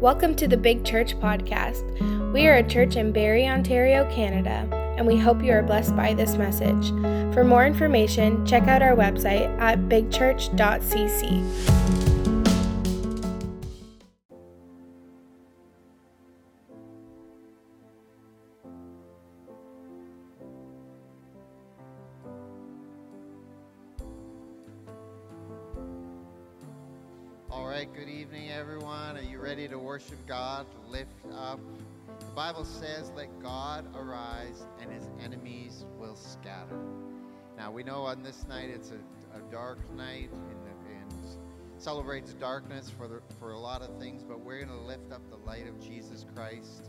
[0.00, 1.82] Welcome to the Big Church Podcast.
[2.32, 4.64] We are a church in Barrie, Ontario, Canada,
[4.96, 6.90] and we hope you are blessed by this message.
[7.34, 11.97] For more information, check out our website at bigchurch.cc.
[30.08, 31.60] worship God, lift up?
[32.20, 36.78] The Bible says, Let God arise and his enemies will scatter.
[37.58, 41.26] Now, we know on this night it's a, a dark night and, and
[41.76, 45.20] celebrates darkness for, the, for a lot of things, but we're going to lift up
[45.28, 46.88] the light of Jesus Christ,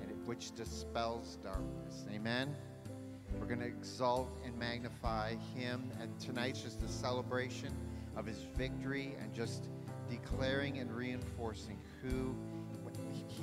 [0.00, 2.04] and it, which dispels darkness.
[2.12, 2.54] Amen?
[3.40, 7.74] We're going to exalt and magnify him, and tonight's just a celebration
[8.16, 9.68] of his victory and just
[10.12, 12.34] declaring and reinforcing who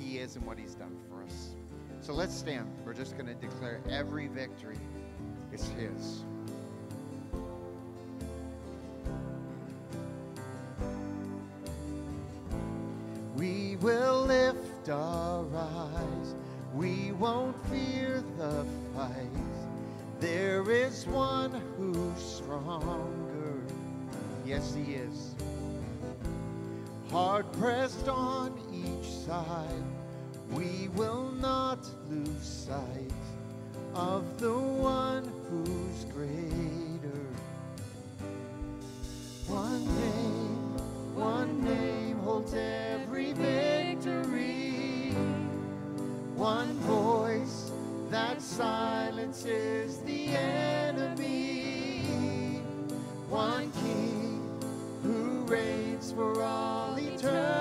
[0.00, 1.50] he is and what he's done for us.
[2.00, 2.66] So let's stand.
[2.84, 4.78] We're just going to declare every victory
[5.52, 6.24] is his.
[13.36, 16.34] We will lift our eyes.
[16.74, 19.14] We won't fear the fight.
[20.20, 23.62] There is one who's stronger.
[24.44, 25.34] Yes, he is
[27.10, 29.84] hard pressed on each side,
[30.50, 33.12] we will not lose sight
[33.94, 37.26] of the one who's greater.
[39.46, 40.78] One name,
[41.14, 45.12] one name holds every victory.
[46.34, 47.70] One voice
[48.10, 52.02] that silences the enemy.
[53.28, 54.42] One king
[55.02, 57.59] who reigns for all eternity.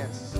[0.00, 0.34] Yes.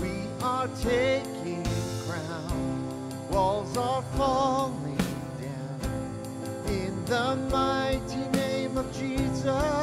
[0.00, 0.12] We
[0.42, 1.62] are taking
[2.06, 3.30] ground.
[3.30, 4.96] Walls are falling
[5.38, 5.80] down.
[6.68, 9.81] In the mighty name of Jesus.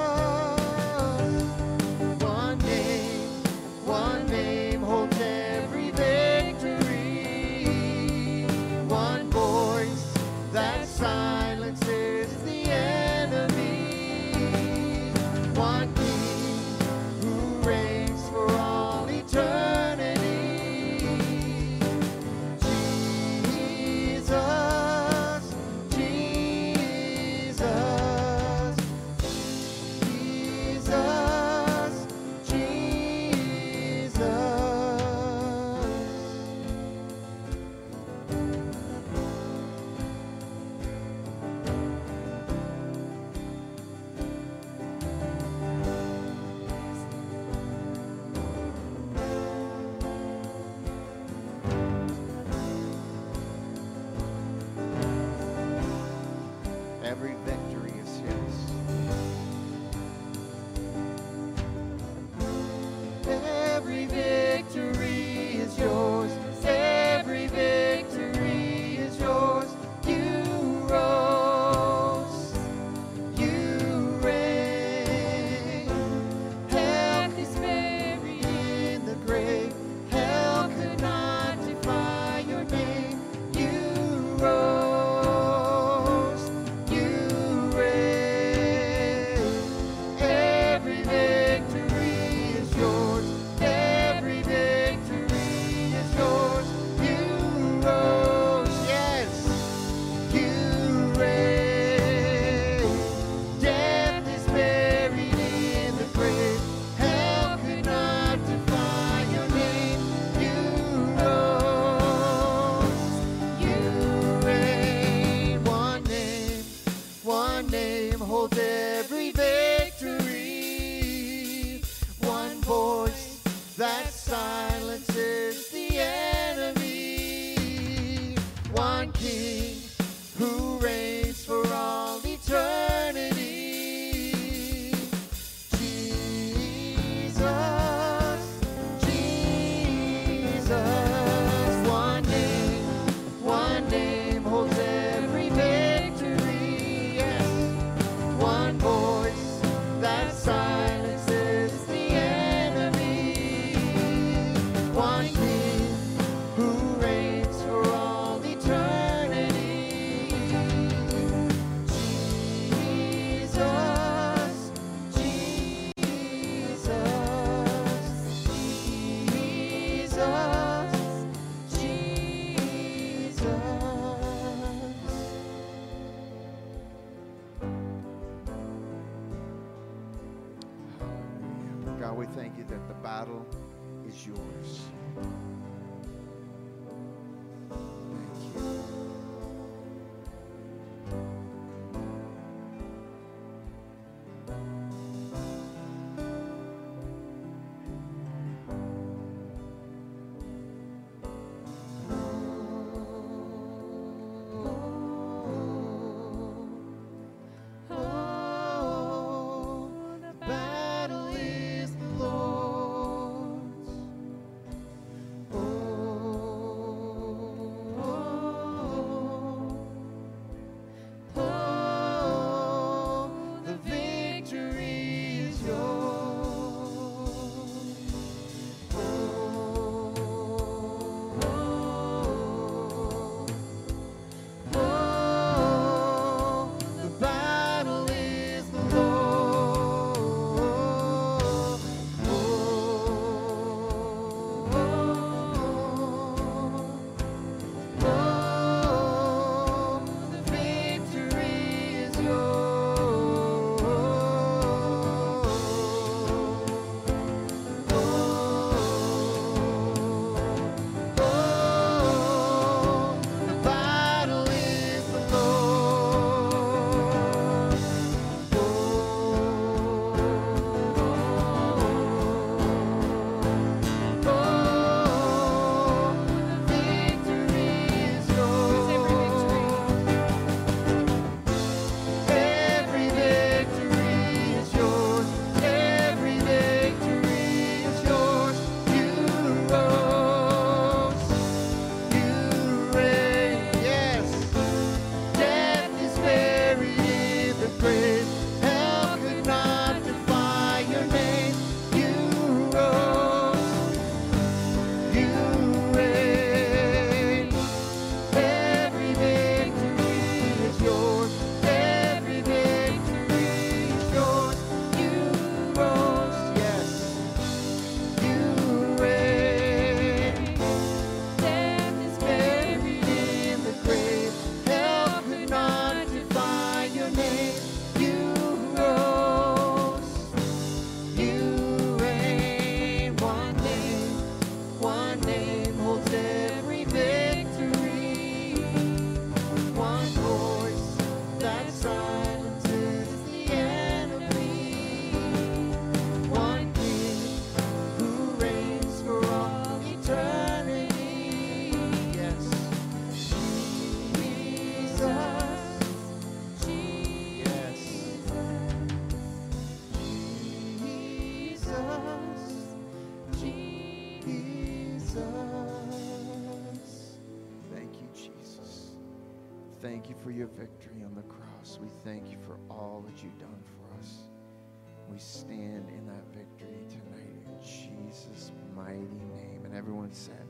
[378.89, 379.61] Mighty name.
[379.65, 380.47] And everyone said,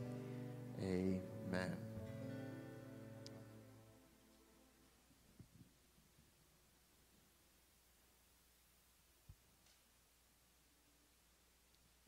[0.81, 1.75] Amen.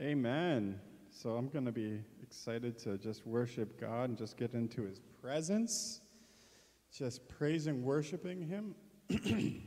[0.01, 0.79] Amen.
[1.11, 5.01] So I'm going to be excited to just worship God and just get into his
[5.21, 5.99] presence,
[6.97, 8.73] just praising, worshiping him.
[9.09, 9.59] the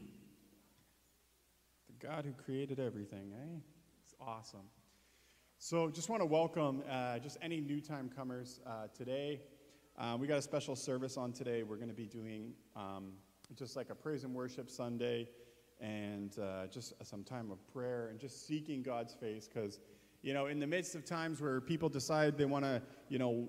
[2.01, 3.59] God who created everything, eh?
[4.03, 4.69] It's awesome.
[5.65, 9.41] So just want to welcome uh, just any new time comers uh, today.
[9.97, 11.63] Uh, we got a special service on today.
[11.63, 13.13] We're going to be doing um,
[13.57, 15.27] just like a praise and worship Sunday
[15.81, 19.81] and uh, just some time of prayer and just seeking God's face because,
[20.21, 23.49] you know, in the midst of times where people decide they want to, you know,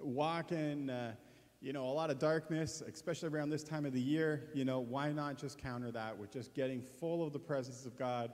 [0.00, 1.12] walk in, uh,
[1.60, 4.80] you know, a lot of darkness, especially around this time of the year, you know,
[4.80, 8.32] why not just counter that with just getting full of the presence of God?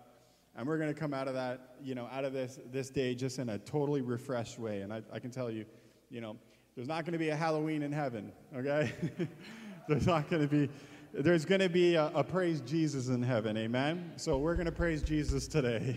[0.56, 3.14] And we're going to come out of that, you know, out of this, this day
[3.14, 4.80] just in a totally refreshed way.
[4.80, 5.66] And I, I can tell you,
[6.08, 6.36] you know,
[6.75, 8.92] there's not going to be a Halloween in heaven, okay?
[9.88, 10.70] there's not going to be,
[11.12, 14.12] there's going to be a, a praise Jesus in heaven, amen?
[14.16, 15.94] So we're going to praise Jesus today.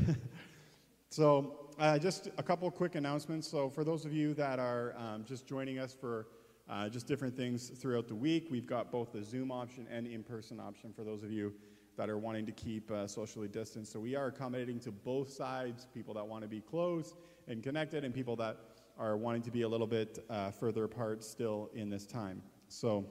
[1.10, 3.48] so uh, just a couple quick announcements.
[3.48, 6.28] So for those of you that are um, just joining us for
[6.70, 10.60] uh, just different things throughout the week, we've got both the Zoom option and in-person
[10.60, 11.54] option for those of you
[12.00, 13.92] that are wanting to keep uh, socially distanced.
[13.92, 17.14] So we are accommodating to both sides, people that want to be close
[17.50, 18.56] and connected, and people that
[18.98, 22.42] are wanting to be a little bit uh, further apart still in this time.
[22.70, 23.06] So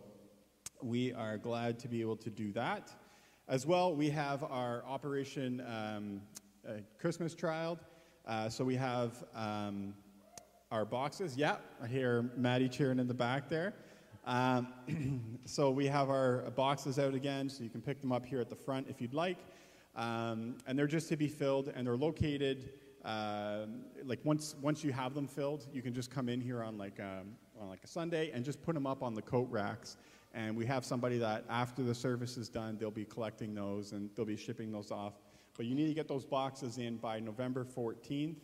[0.81, 2.91] we are glad to be able to do that.
[3.47, 6.23] As well, we have our Operation um,
[6.67, 7.81] uh, Christmas Child.
[8.27, 9.93] Uh, so we have um,
[10.71, 11.37] our boxes.
[11.37, 13.75] Yeah, I hear Maddie cheering in the back there.
[14.29, 14.69] Um,
[15.47, 18.51] so we have our boxes out again, so you can pick them up here at
[18.51, 19.39] the front if you'd like.
[19.97, 22.71] Um, and they're just to be filled, and they're located.
[23.07, 23.65] Uh,
[24.05, 27.01] like once once you have them filled, you can just come in here on like
[27.01, 29.97] um, on like a Sunday and just put them up on the coat racks.
[30.35, 34.11] And we have somebody that after the service is done, they'll be collecting those and
[34.15, 35.15] they'll be shipping those off.
[35.57, 38.37] But you need to get those boxes in by November 14th.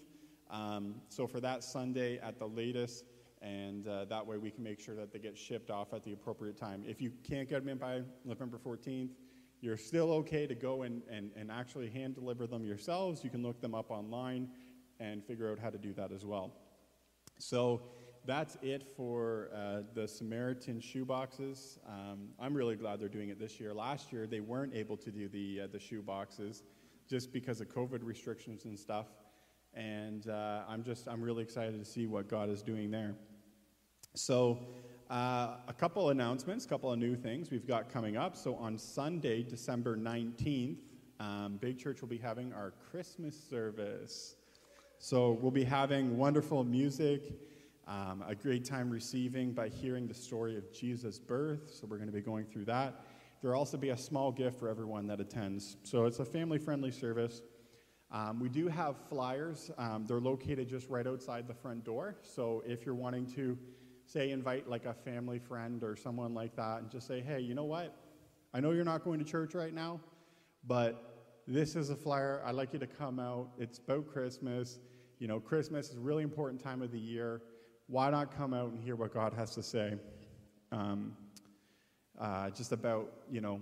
[0.51, 3.05] Um, so for that Sunday at the latest,
[3.45, 6.13] and uh, that way we can make sure that they get shipped off at the
[6.13, 6.83] appropriate time.
[6.87, 9.11] If you can't get them in by November 14th,
[9.61, 13.23] you're still okay to go and, and, and actually hand deliver them yourselves.
[13.23, 14.49] You can look them up online
[14.99, 16.53] and figure out how to do that as well.
[17.39, 17.83] So
[18.25, 21.79] that's it for uh, the Samaritan shoe boxes.
[21.87, 23.75] Um, I'm really glad they're doing it this year.
[23.75, 26.63] Last year they weren't able to do the uh, the shoe boxes
[27.09, 29.07] just because of COVID restrictions and stuff.
[29.75, 33.15] And uh, I'm just I'm really excited to see what God is doing there.
[34.15, 34.59] So.
[35.11, 38.35] Uh, a couple announcements, a couple of new things we've got coming up.
[38.35, 40.79] So on Sunday, December 19th,
[41.21, 44.37] um, Big Church will be having our Christmas service.
[44.99, 47.35] So we'll be having wonderful music
[47.87, 51.71] um, a great time receiving by hearing the story of Jesus' birth.
[51.73, 53.05] So we're going to be going through that.
[53.43, 55.77] There'll also be a small gift for everyone that attends.
[55.83, 57.43] So it's a family friendly service.
[58.11, 59.71] Um, we do have flyers.
[59.77, 62.17] Um, they're located just right outside the front door.
[62.23, 63.59] So if you're wanting to,
[64.07, 67.55] say, invite like a family friend or someone like that and just say, hey, you
[67.55, 67.97] know what?
[68.53, 70.01] I know you're not going to church right now,
[70.67, 72.43] but this is a flyer.
[72.45, 73.49] I'd like you to come out.
[73.59, 74.79] It's about Christmas.
[75.19, 77.43] You know, Christmas is a really important time of the year
[77.87, 79.95] why not come out and hear what God has to say?
[80.73, 81.17] Um,
[82.19, 83.61] uh, just about, you know,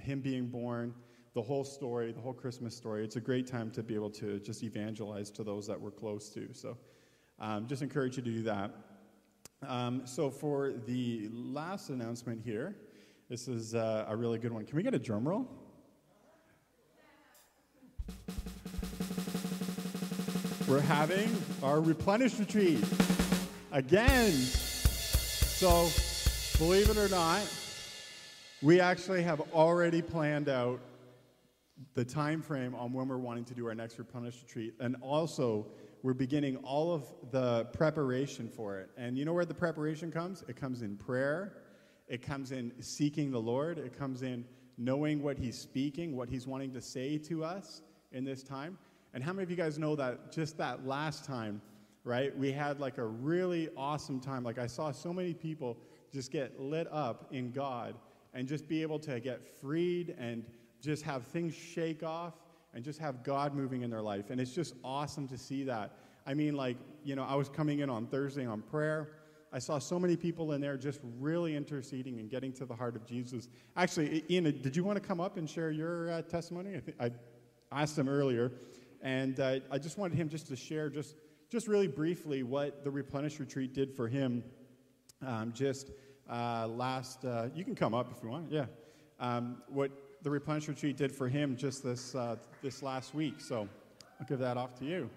[0.00, 0.94] Him being born,
[1.34, 3.04] the whole story, the whole Christmas story.
[3.04, 6.28] It's a great time to be able to just evangelize to those that we're close
[6.30, 6.48] to.
[6.52, 6.76] So
[7.38, 8.70] um, just encourage you to do that.
[9.62, 12.76] Um, so for the last announcement here,
[13.28, 14.64] this is uh, a really good one.
[14.66, 15.48] Can we get a drum roll?
[20.68, 21.30] We're having
[21.62, 22.84] our replenish retreat
[23.72, 24.30] again.
[24.32, 25.88] So,
[26.58, 27.42] believe it or not,
[28.62, 30.80] we actually have already planned out
[31.94, 35.66] the time frame on when we're wanting to do our next replenish retreat and also
[36.02, 38.90] we're beginning all of the preparation for it.
[38.96, 40.44] And you know where the preparation comes?
[40.48, 41.58] It comes in prayer.
[42.08, 43.78] It comes in seeking the lord.
[43.78, 44.44] It comes in
[44.78, 47.80] knowing what he's speaking what he's wanting to say to us
[48.12, 48.76] in this time.
[49.14, 51.60] And how many of you guys know that just that last time
[52.06, 52.38] right?
[52.38, 54.44] We had like a really awesome time.
[54.44, 55.76] Like I saw so many people
[56.14, 57.96] just get lit up in God
[58.32, 60.44] and just be able to get freed and
[60.80, 62.34] just have things shake off
[62.76, 64.28] and just have God moving in their life.
[64.28, 65.96] And it's just awesome to see that.
[66.26, 69.08] I mean, like, you know, I was coming in on Thursday on prayer.
[69.50, 72.94] I saw so many people in there just really interceding and getting to the heart
[72.94, 73.48] of Jesus.
[73.78, 76.82] Actually, Ian, did you want to come up and share your uh, testimony?
[77.00, 77.06] I,
[77.70, 78.52] I asked him earlier,
[79.00, 81.16] and uh, I just wanted him just to share just
[81.48, 84.44] just really briefly what the Replenish Retreat did for him
[85.24, 85.92] um, just
[86.28, 88.66] uh, last, uh, you can come up if you want, yeah.
[89.18, 89.90] Um, what
[90.22, 93.40] the Replenish Retreat did for him just this, uh, this last week.
[93.40, 93.68] So
[94.20, 95.10] I'll give that off to you.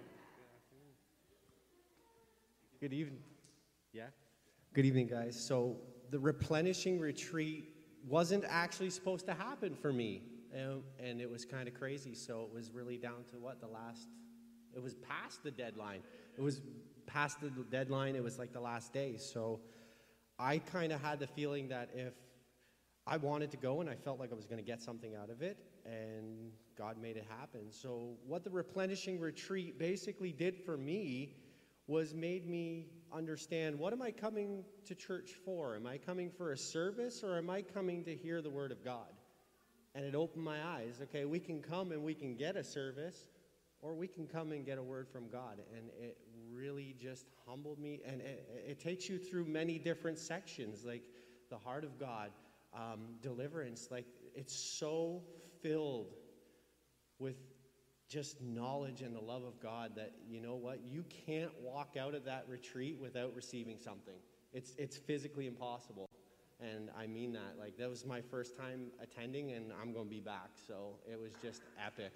[2.79, 3.19] Good evening.
[3.91, 4.07] Yeah?
[4.73, 5.39] Good evening, guys.
[5.39, 5.77] So
[6.11, 7.73] the replenishing retreat
[8.07, 10.23] wasn't actually supposed to happen for me.
[10.53, 12.15] And, and it was kind of crazy.
[12.15, 13.59] So it was really down to what?
[13.59, 14.07] The last
[14.75, 16.01] it was past the deadline.
[16.37, 16.61] It was
[17.05, 18.15] past the deadline.
[18.15, 19.17] It was like the last day.
[19.17, 19.59] So
[20.37, 22.13] I kind of had the feeling that if
[23.07, 25.29] I wanted to go and I felt like I was going to get something out
[25.29, 27.71] of it, and God made it happen.
[27.71, 31.35] So, what the replenishing retreat basically did for me
[31.87, 35.75] was made me understand what am I coming to church for?
[35.75, 38.83] Am I coming for a service or am I coming to hear the word of
[38.85, 39.11] God?
[39.95, 40.99] And it opened my eyes.
[41.01, 43.25] Okay, we can come and we can get a service,
[43.81, 45.59] or we can come and get a word from God.
[45.75, 46.17] And it
[46.53, 48.01] really just humbled me.
[48.05, 51.03] And it, it takes you through many different sections, like
[51.49, 52.29] the heart of God,
[52.73, 53.87] um, deliverance.
[53.91, 55.23] Like it's so
[55.61, 56.13] filled
[57.19, 57.35] with
[58.07, 62.15] just knowledge and the love of God that you know what you can't walk out
[62.15, 64.15] of that retreat without receiving something.
[64.51, 66.09] It's it's physically impossible,
[66.59, 67.55] and I mean that.
[67.59, 70.49] Like that was my first time attending, and I'm going to be back.
[70.67, 72.11] So it was just epic.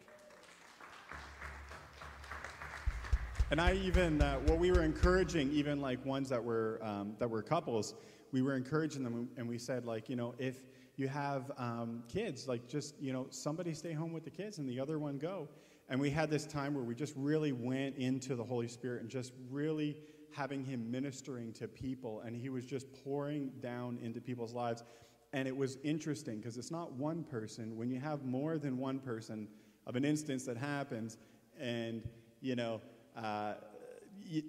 [3.51, 7.29] And I even, uh, what we were encouraging, even like ones that were, um, that
[7.29, 7.93] were couples,
[8.33, 10.57] we were encouraging them and we said, like, you know, if
[10.95, 14.67] you have um, kids, like just, you know, somebody stay home with the kids and
[14.67, 15.47] the other one go.
[15.87, 19.09] And we had this time where we just really went into the Holy Spirit and
[19.09, 19.97] just really
[20.31, 22.21] having Him ministering to people.
[22.25, 24.83] And He was just pouring down into people's lives.
[25.31, 27.77] And it was interesting because it's not one person.
[27.77, 29.47] When you have more than one person
[29.85, 31.17] of an instance that happens,
[31.59, 32.07] and,
[32.41, 32.81] you know,
[33.15, 33.55] uh,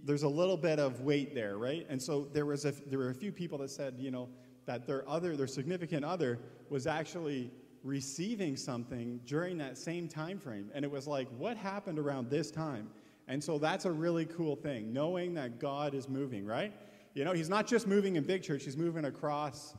[0.05, 1.87] there's a little bit of weight there, right?
[1.89, 4.29] And so there was a, there were a few people that said, you know,
[4.67, 6.39] that their other, their significant other,
[6.71, 7.51] was actually
[7.83, 12.51] receiving something during that same time frame, and it was like, what happened around this
[12.51, 12.89] time?
[13.29, 16.73] And so that's a really cool thing, knowing that God is moving, right?
[17.15, 19.75] You know, He's not just moving in Big Church; He's moving across,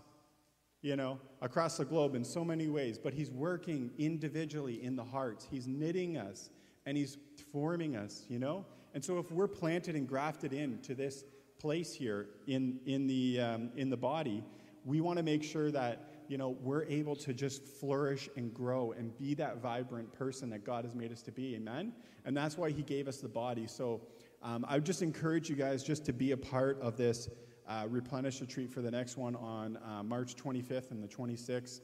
[0.82, 2.98] you know, across the globe in so many ways.
[2.98, 5.48] But He's working individually in the hearts.
[5.50, 6.50] He's knitting us
[6.86, 7.18] and He's
[7.52, 8.66] forming us, you know.
[8.96, 11.26] And so, if we're planted and grafted into this
[11.60, 14.42] place here in, in, the, um, in the body,
[14.86, 18.94] we want to make sure that you know we're able to just flourish and grow
[18.94, 21.56] and be that vibrant person that God has made us to be.
[21.56, 21.92] Amen.
[22.24, 23.68] And that's why He gave us the body.
[23.68, 24.00] So
[24.42, 27.28] um, I would just encourage you guys just to be a part of this
[27.68, 31.82] uh, replenish retreat for the next one on uh, March 25th and the 26th.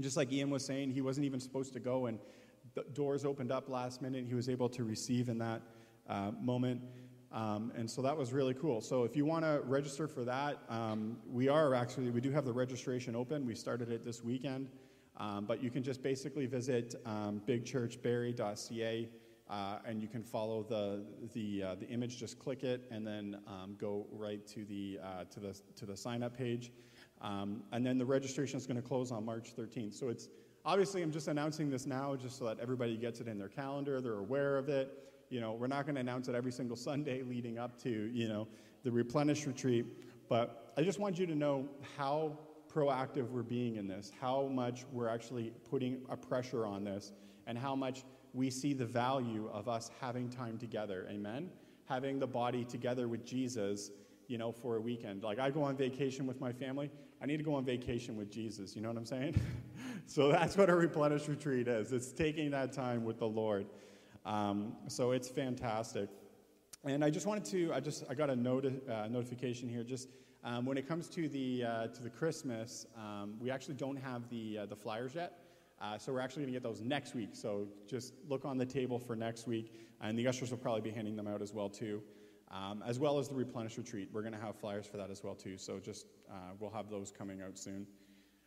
[0.00, 2.18] Just like Ian was saying, he wasn't even supposed to go, and
[2.74, 4.26] the doors opened up last minute.
[4.26, 5.62] He was able to receive in that
[6.08, 6.80] uh, moment.
[7.32, 8.80] Um, and so that was really cool.
[8.80, 12.44] So if you want to register for that, um, we are actually, we do have
[12.44, 13.46] the registration open.
[13.46, 14.68] We started it this weekend.
[15.18, 19.08] Um, but you can just basically visit um, bigchurchbarrie.ca
[19.48, 23.38] uh, and you can follow the, the, uh, the image, just click it, and then
[23.46, 26.72] um, go right to the, uh, to the, to the sign up page.
[27.20, 29.94] Um, and then the registration is going to close on March 13th.
[29.94, 30.28] So it's
[30.64, 34.00] obviously, I'm just announcing this now just so that everybody gets it in their calendar,
[34.00, 34.90] they're aware of it.
[35.28, 38.28] You know, we're not going to announce it every single Sunday leading up to, you
[38.28, 38.48] know,
[38.84, 39.86] the replenish retreat.
[40.28, 42.38] But I just want you to know how
[42.72, 47.12] proactive we're being in this, how much we're actually putting a pressure on this,
[47.46, 51.06] and how much we see the value of us having time together.
[51.10, 51.48] Amen?
[51.86, 53.90] Having the body together with Jesus,
[54.28, 55.22] you know, for a weekend.
[55.22, 56.90] Like I go on vacation with my family,
[57.22, 58.76] I need to go on vacation with Jesus.
[58.76, 59.40] You know what I'm saying?
[60.06, 61.92] so that's what a replenish retreat is.
[61.92, 63.66] It's taking that time with the Lord.
[64.26, 66.08] Um, so it's fantastic.
[66.84, 69.84] And I just wanted to, I just, I got a noti- uh, notification here.
[69.84, 70.08] Just
[70.44, 74.28] um, when it comes to the, uh, to the Christmas, um, we actually don't have
[74.28, 75.38] the, uh, the flyers yet.
[75.80, 77.30] Uh, so we're actually going to get those next week.
[77.32, 79.74] So just look on the table for next week.
[80.00, 82.02] And the ushers will probably be handing them out as well, too.
[82.50, 84.08] Um, as well as the replenish retreat.
[84.12, 85.56] We're going to have flyers for that as well, too.
[85.56, 87.86] So just, uh, we'll have those coming out soon.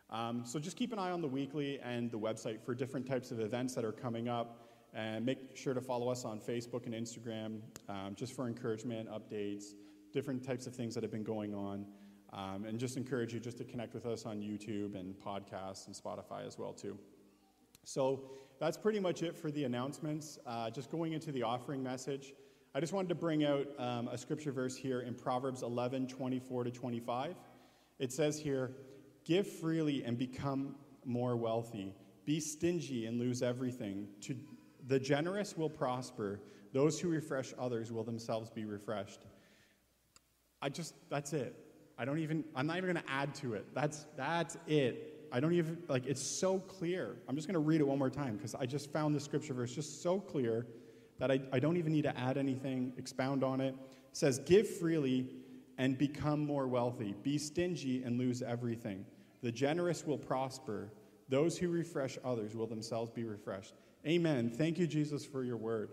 [0.10, 3.32] Um, so just keep an eye on the weekly and the website for different types
[3.32, 4.69] of events that are coming up.
[4.94, 9.74] And make sure to follow us on Facebook and Instagram um, just for encouragement, updates,
[10.12, 11.86] different types of things that have been going on.
[12.32, 15.96] Um, and just encourage you just to connect with us on YouTube and podcasts and
[15.96, 16.98] Spotify as well too.
[17.84, 20.38] So that's pretty much it for the announcements.
[20.46, 22.34] Uh, just going into the offering message,
[22.76, 26.66] I just wanted to bring out um, a scripture verse here in Proverbs 11, 24
[26.66, 27.36] to 25.
[27.98, 28.76] It says here,
[29.26, 30.76] Give freely and become
[31.06, 31.94] more wealthy.
[32.26, 34.08] Be stingy and lose everything.
[34.22, 34.36] To
[34.90, 36.42] the generous will prosper.
[36.74, 39.22] Those who refresh others will themselves be refreshed.
[40.62, 41.56] I just, that's it.
[41.98, 43.66] I don't even, I'm not even going to add to it.
[43.74, 45.28] That's, that's it.
[45.32, 47.18] I don't even, like, it's so clear.
[47.28, 49.54] I'm just going to read it one more time because I just found the scripture
[49.54, 50.66] verse just so clear
[51.20, 53.76] that I, I don't even need to add anything, expound on it.
[53.76, 55.28] It says, Give freely
[55.78, 57.14] and become more wealthy.
[57.22, 59.06] Be stingy and lose everything.
[59.44, 60.92] The generous will prosper.
[61.30, 63.76] Those who refresh others will themselves be refreshed.
[64.08, 64.50] Amen.
[64.50, 65.90] Thank you, Jesus, for your word.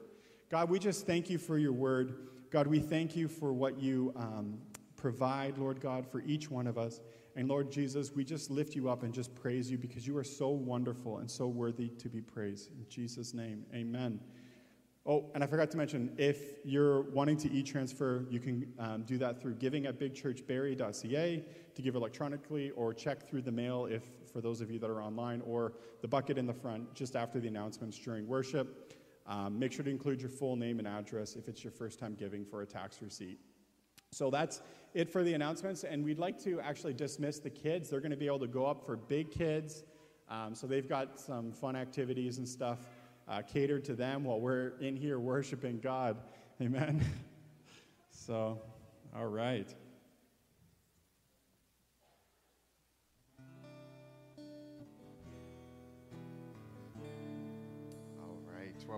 [0.49, 2.29] God, we just thank you for your word.
[2.51, 4.59] God, we thank you for what you um,
[4.97, 7.01] provide, Lord God, for each one of us.
[7.35, 10.25] And Lord Jesus, we just lift you up and just praise you because you are
[10.25, 12.71] so wonderful and so worthy to be praised.
[12.71, 14.21] In Jesus' name, amen.
[15.05, 19.19] Oh, and I forgot to mention, if you're wanting to e-transfer, you can um, do
[19.19, 24.03] that through giving at bigchurchbarrie.ca to give electronically, or check through the mail if
[24.37, 25.73] for those of you that are online, or
[26.03, 28.93] the bucket in the front just after the announcements during worship.
[29.27, 32.15] Um, make sure to include your full name and address if it's your first time
[32.15, 33.39] giving for a tax receipt.
[34.13, 34.61] So that's
[34.93, 37.89] it for the announcements, and we'd like to actually dismiss the kids.
[37.89, 39.85] They're going to be able to go up for big kids,
[40.29, 42.81] um, so they've got some fun activities and stuff
[43.29, 46.19] uh, catered to them while we're in here worshiping God.
[46.61, 47.03] Amen.
[48.11, 48.61] so,
[49.17, 49.75] all right.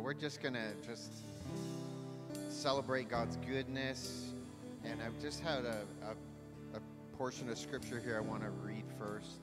[0.01, 1.13] We're just going to just
[2.51, 4.33] celebrate God's goodness.
[4.85, 8.85] And I've just had a, a, a portion of scripture here I want to read
[8.99, 9.41] first.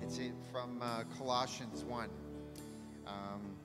[0.00, 2.08] It's in, from uh, Colossians 1.
[3.06, 3.56] Um,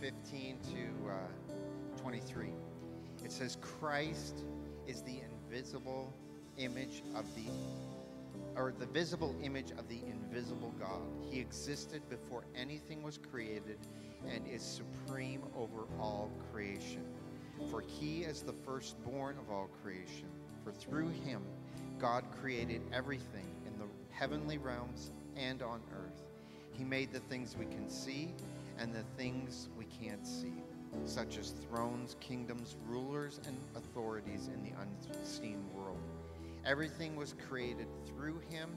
[0.00, 2.48] 15 to uh, 23.
[3.24, 4.40] It says, Christ
[4.88, 6.12] is the invisible
[6.58, 7.50] image of the
[8.56, 11.00] or the visible image of the invisible God.
[11.30, 13.78] He existed before anything was created
[14.28, 17.04] and is supreme over all creation.
[17.70, 20.28] For he is the firstborn of all creation.
[20.64, 21.42] For through him
[21.98, 26.22] God created everything in the heavenly realms and on earth.
[26.72, 28.34] He made the things we can see
[28.78, 30.54] and the things we can't see,
[31.04, 36.00] such as thrones, kingdoms, rulers, and authorities in the unseen world.
[36.64, 38.70] Everything was created through him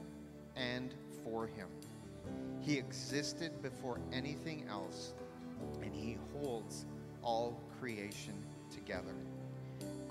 [0.54, 1.68] and for him.
[2.60, 5.14] He existed before anything else,
[5.82, 6.86] and he holds
[7.22, 8.34] all creation
[8.70, 9.14] together.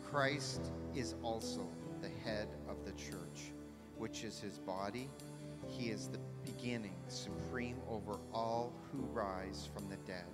[0.10, 1.68] Christ is also
[2.02, 3.52] the head of the church,
[3.98, 5.10] which is his body.
[5.68, 10.26] He is the beginning, supreme over all who rise from the dead.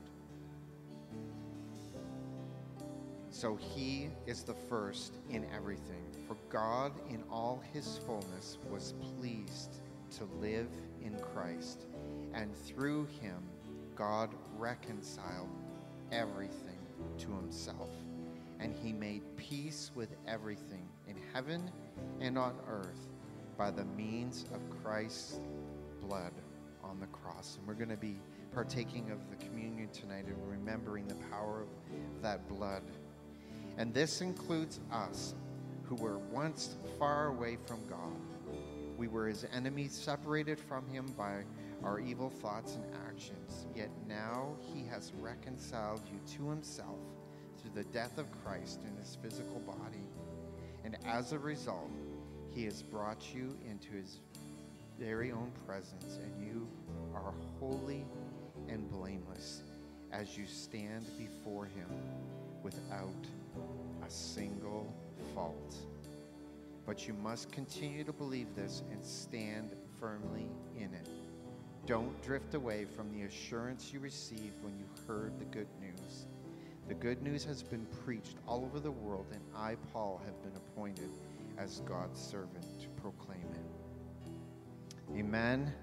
[3.30, 6.04] So he is the first in everything.
[6.28, 9.80] For God, in all his fullness, was pleased
[10.18, 10.68] to live
[11.02, 11.86] in Christ,
[12.34, 13.42] and through him,
[13.96, 15.50] God reconciled
[16.12, 16.78] everything
[17.20, 17.90] to himself.
[18.60, 21.72] And he made peace with everything in heaven
[22.20, 23.08] and on earth
[23.58, 25.40] by the means of Christ's
[26.02, 26.32] blood
[26.84, 27.58] on the cross.
[27.58, 28.20] And we're going to be
[28.54, 32.84] partaking of the communion tonight and remembering the power of that blood.
[33.78, 35.34] And this includes us
[35.84, 38.58] who were once far away from God.
[38.98, 41.44] We were his enemies, separated from him by
[41.84, 43.66] our evil thoughts and actions.
[43.76, 47.00] Yet now he has reconciled you to himself
[47.62, 50.06] through the death of Christ in his physical body.
[50.84, 51.92] And as a result,
[52.54, 54.20] he has brought you into his
[55.00, 56.68] very own presence, and you
[57.16, 58.06] are holy
[58.68, 59.64] and blameless
[60.12, 61.88] as you stand before him
[62.64, 63.26] without
[64.06, 64.94] a single
[65.34, 65.76] fault.
[66.86, 71.11] But you must continue to believe this and stand firmly in it.
[71.86, 76.28] Don't drift away from the assurance you received when you heard the good news.
[76.88, 80.56] The good news has been preached all over the world, and I, Paul, have been
[80.56, 81.10] appointed
[81.58, 85.18] as God's servant to proclaim it.
[85.18, 85.74] Amen.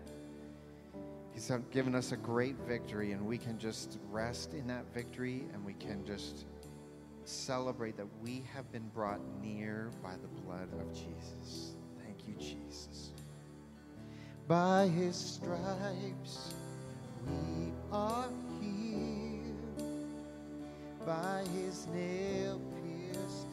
[1.33, 5.65] He's given us a great victory, and we can just rest in that victory and
[5.65, 6.47] we can just
[7.25, 11.77] celebrate that we have been brought near by the blood of Jesus.
[12.03, 13.08] Thank you, Jesus.
[14.49, 16.55] By his stripes
[17.27, 20.09] we are healed.
[21.05, 23.48] By his nail pierced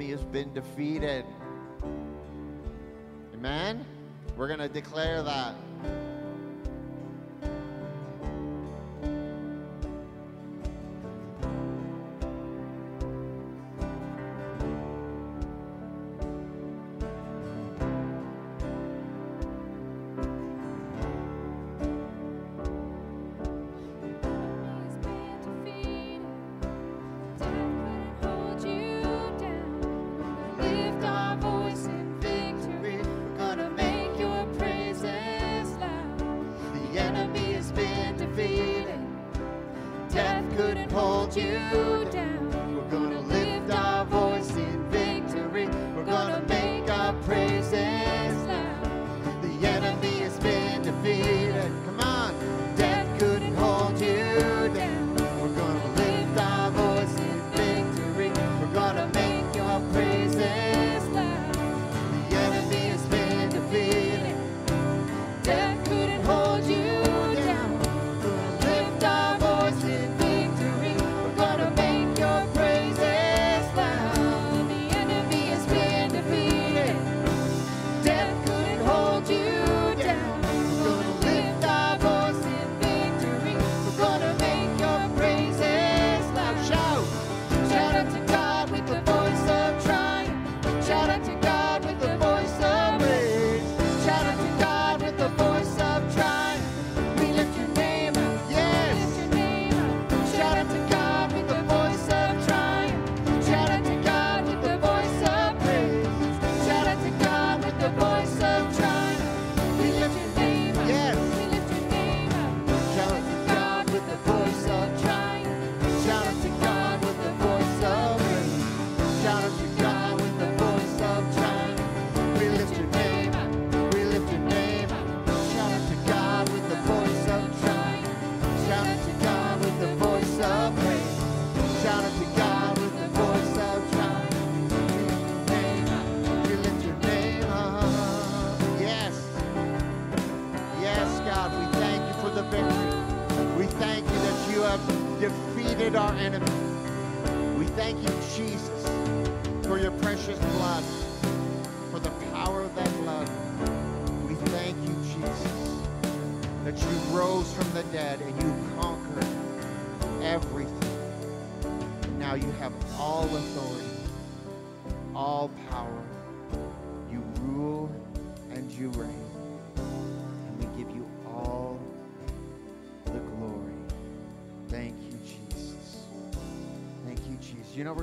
[0.00, 1.26] enemy has been defeated.
[3.34, 3.84] Amen?
[4.34, 5.54] We're going to declare that.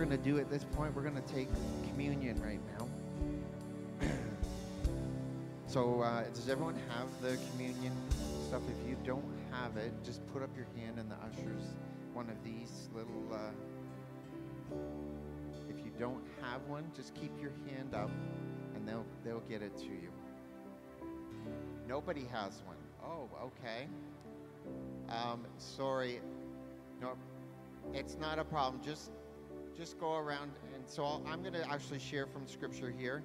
[0.08, 1.50] going to do at this point, we're going to take
[1.90, 4.08] communion right now.
[5.68, 7.92] so, uh, does everyone have the communion
[8.48, 8.62] stuff?
[8.70, 11.74] If you don't have it, just put up your hand and the ushers,
[12.14, 13.28] one of these little.
[13.34, 14.78] Uh,
[15.70, 18.10] if you don't have one, just keep your hand up
[18.76, 20.10] and they'll, they'll get it to you.
[21.86, 22.78] Nobody has one.
[23.04, 23.88] Oh, okay.
[25.10, 26.22] Um, sorry.
[27.02, 27.14] No,
[27.94, 28.82] it's not a problem.
[28.82, 29.12] Just
[29.78, 30.52] just go around.
[30.74, 33.24] And so I'll, I'm going to actually share from Scripture here.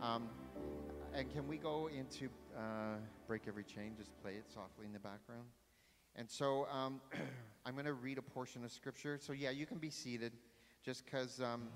[0.00, 0.28] Um,
[1.14, 2.96] and can we go into uh,
[3.28, 3.92] break every chain?
[3.96, 5.44] Just play it softly in the background.
[6.16, 7.00] And so um,
[7.66, 9.16] I'm going to read a portion of Scripture.
[9.20, 10.32] So yeah, you can be seated,
[10.84, 11.68] just because um,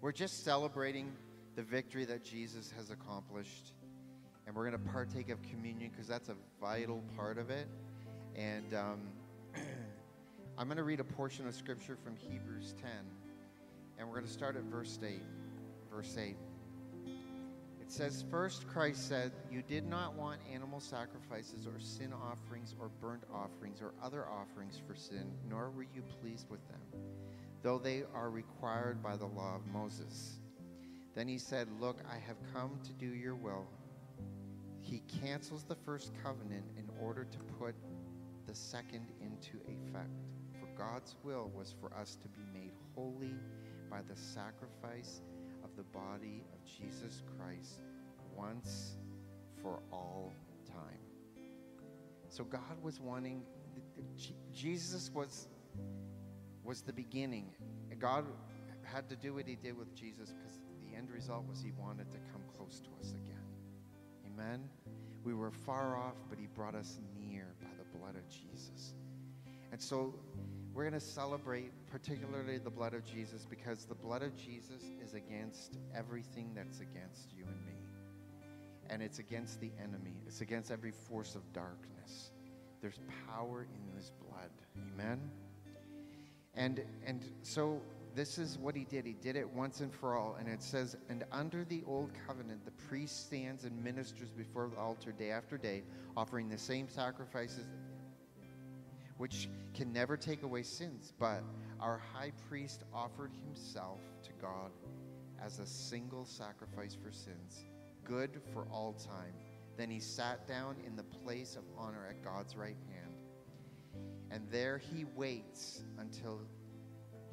[0.00, 1.12] we're just celebrating
[1.54, 3.74] the victory that Jesus has accomplished.
[4.48, 7.68] And we're going to partake of communion because that's a vital part of it.
[8.34, 9.00] And um,
[10.58, 12.90] I'm going to read a portion of scripture from Hebrews 10.
[13.98, 15.20] And we're going to start at verse 8.
[15.90, 16.36] Verse 8.
[17.80, 22.90] It says, First, Christ said, You did not want animal sacrifices or sin offerings or
[23.00, 26.80] burnt offerings or other offerings for sin, nor were you pleased with them,
[27.62, 30.38] though they are required by the law of Moses.
[31.14, 33.66] Then he said, Look, I have come to do your will.
[34.80, 37.74] He cancels the first covenant in order to put
[38.46, 40.31] the second into effect.
[40.76, 43.34] God's will was for us to be made holy
[43.90, 45.20] by the sacrifice
[45.64, 47.80] of the body of Jesus Christ
[48.36, 48.96] once
[49.62, 50.32] for all
[50.66, 50.98] time.
[52.28, 53.42] So God was wanting
[54.52, 55.48] Jesus was
[56.64, 57.50] was the beginning.
[57.98, 58.24] God
[58.82, 62.10] had to do what he did with Jesus because the end result was he wanted
[62.10, 63.44] to come close to us again.
[64.26, 64.68] Amen.
[65.24, 68.94] We were far off, but he brought us near by the blood of Jesus.
[69.70, 70.14] And so
[70.74, 75.14] we're going to celebrate particularly the blood of Jesus because the blood of Jesus is
[75.14, 77.74] against everything that's against you and me.
[78.88, 82.30] And it's against the enemy, it's against every force of darkness.
[82.80, 84.50] There's power in his blood.
[84.94, 85.20] Amen.
[86.54, 87.80] And and so
[88.14, 89.06] this is what he did.
[89.06, 90.36] He did it once and for all.
[90.38, 94.78] And it says, And under the old covenant, the priest stands and ministers before the
[94.78, 95.82] altar day after day,
[96.16, 97.66] offering the same sacrifices,
[99.16, 101.12] which can never take away sins.
[101.18, 101.42] But
[101.80, 104.70] our high priest offered himself to God
[105.44, 107.64] as a single sacrifice for sins,
[108.04, 109.34] good for all time.
[109.76, 113.14] Then he sat down in the place of honor at God's right hand.
[114.30, 116.40] And there he waits until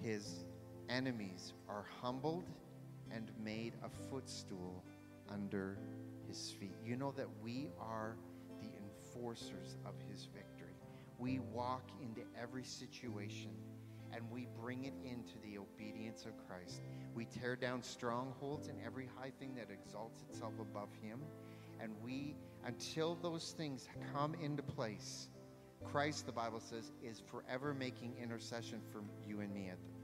[0.01, 0.45] his
[0.89, 2.45] enemies are humbled
[3.11, 4.83] and made a footstool
[5.29, 5.77] under
[6.27, 6.75] his feet.
[6.83, 8.15] You know that we are
[8.59, 10.48] the enforcers of his victory.
[11.19, 13.51] We walk into every situation
[14.11, 16.81] and we bring it into the obedience of Christ.
[17.13, 21.19] We tear down strongholds and every high thing that exalts itself above him.
[21.79, 25.29] And we, until those things come into place,
[25.85, 29.99] Christ, the Bible says, is forever making intercession for you and me at the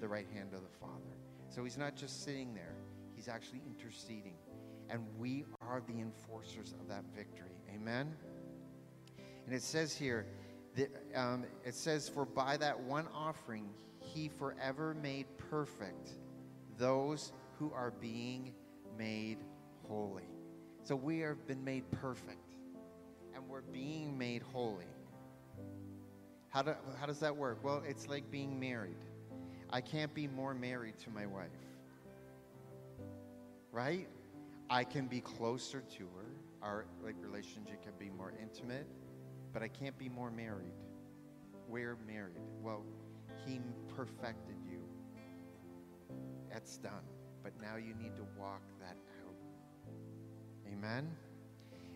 [0.00, 1.16] the right hand of the Father.
[1.48, 2.74] So he's not just sitting there,
[3.14, 4.34] he's actually interceding.
[4.90, 7.56] And we are the enforcers of that victory.
[7.74, 8.14] Amen?
[9.44, 10.26] And it says here,
[10.78, 13.68] that, um, it says, For by that one offering,
[13.98, 16.12] he forever made perfect
[16.78, 18.54] those who are being
[18.96, 19.38] made
[19.88, 20.28] holy.
[20.84, 22.54] So we have been made perfect,
[23.34, 24.86] and we're being made holy.
[26.48, 27.58] How, do, how does that work?
[27.62, 28.96] Well, it's like being married.
[29.70, 31.48] I can't be more married to my wife.
[33.72, 34.08] Right?
[34.70, 36.26] I can be closer to her.
[36.62, 38.86] Our like relationship can be more intimate,
[39.52, 40.74] but I can't be more married.
[41.68, 42.42] We're married.
[42.62, 42.84] Well,
[43.46, 43.60] he
[43.94, 44.80] perfected you.
[46.50, 47.04] That's done.
[47.42, 49.34] But now you need to walk that out.
[50.72, 51.10] Amen.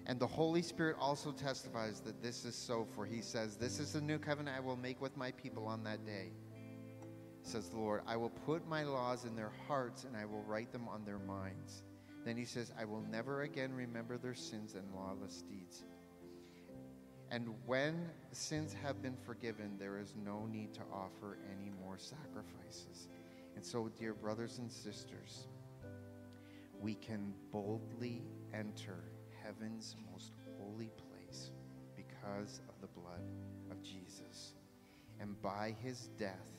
[0.06, 3.92] And the Holy Spirit also testifies that this is so, for he says, This is
[3.92, 6.32] the new covenant I will make with my people on that day
[7.42, 8.02] says the Lord.
[8.06, 11.18] I will put my laws in their hearts and I will write them on their
[11.18, 11.82] minds.
[12.24, 15.84] Then he says, I will never again remember their sins and lawless deeds.
[17.32, 23.08] And when sins have been forgiven, there is no need to offer any more sacrifices.
[23.56, 25.46] And so, dear brothers and sisters,
[26.78, 28.20] we can boldly
[28.52, 29.04] enter
[29.42, 31.52] heaven's most holy place
[31.96, 33.24] because of the blood
[33.70, 34.52] of Jesus.
[35.18, 36.50] And by his death,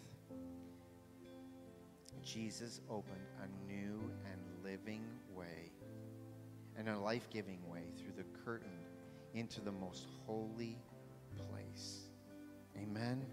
[2.24, 5.04] Jesus opened a new and living
[5.36, 5.72] way
[6.76, 8.83] and a life giving way through the curtain
[9.34, 10.78] into the most holy
[11.36, 12.10] place.
[12.78, 13.26] Amen.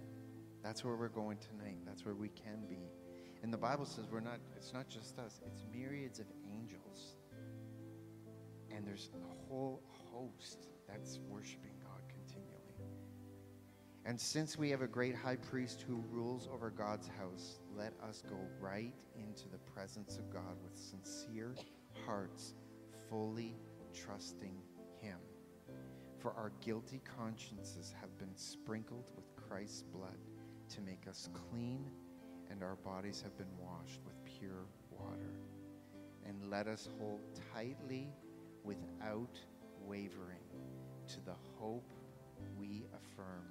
[0.63, 1.79] That's where we're going tonight.
[1.87, 2.89] That's where we can be.
[3.43, 7.17] And the Bible says we're not, it's not just us, it's myriads of angels.
[8.71, 9.83] And there's a whole
[10.13, 12.61] host that's worshiping God continually.
[14.05, 18.23] And since we have a great high priest who rules over God's house, let us
[18.29, 21.55] go right into the presence of God with sincere
[22.07, 22.55] hearts,
[23.09, 23.57] fully
[23.95, 24.57] trusting.
[26.21, 30.19] For our guilty consciences have been sprinkled with Christ's blood
[30.75, 31.87] to make us clean,
[32.51, 35.41] and our bodies have been washed with pure water.
[36.27, 37.21] And let us hold
[37.55, 38.13] tightly
[38.65, 39.41] without
[39.87, 40.45] wavering
[41.09, 41.91] to the hope
[42.59, 43.47] we affirm.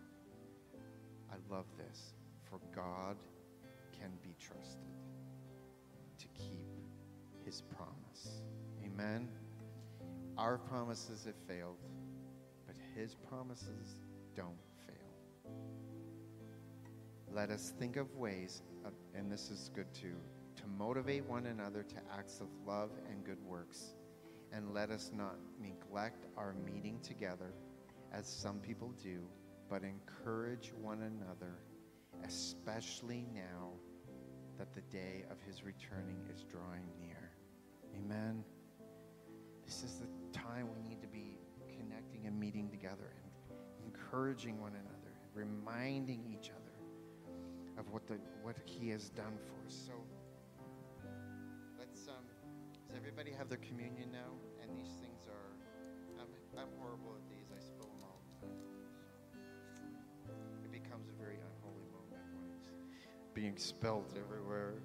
[1.31, 2.13] I love this,
[2.49, 3.17] for God
[3.99, 4.93] can be trusted
[6.19, 6.67] to keep
[7.43, 8.43] his promise.
[8.85, 9.27] Amen.
[10.37, 11.77] Our promises have failed,
[12.99, 14.01] his promises
[14.35, 15.53] don't fail.
[17.33, 20.15] Let us think of ways, of, and this is good too,
[20.57, 23.95] to motivate one another to acts of love and good works.
[24.51, 27.53] And let us not neglect our meeting together
[28.11, 29.19] as some people do,
[29.69, 31.59] but encourage one another,
[32.25, 33.69] especially now
[34.57, 37.31] that the day of his returning is drawing near.
[37.95, 38.43] Amen.
[39.65, 40.98] This is the time we need
[42.89, 49.37] together and encouraging one another, reminding each other of what the what he has done
[49.47, 49.87] for us.
[49.87, 49.93] So
[51.77, 52.25] let's um
[52.87, 54.33] does everybody have their communion now?
[54.61, 57.51] And these things are I'm I'm horrible at these.
[57.55, 58.55] I spill them all the time.
[60.63, 62.69] It becomes a very unholy moment when it's
[63.33, 64.75] being spilled everywhere.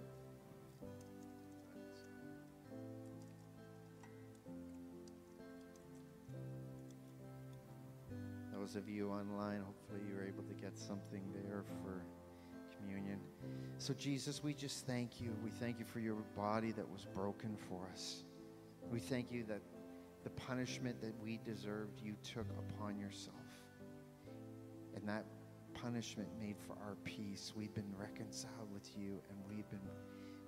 [8.65, 12.03] Those of you online, hopefully you're able to get something there for
[12.75, 13.21] communion.
[13.77, 15.37] So, Jesus, we just thank you.
[15.45, 18.25] We thank you for your body that was broken for us.
[18.91, 19.61] We thank you that
[20.23, 23.37] the punishment that we deserved, you took upon yourself.
[24.97, 25.27] And that
[25.75, 27.53] punishment made for our peace.
[27.55, 29.91] We've been reconciled with you and we've been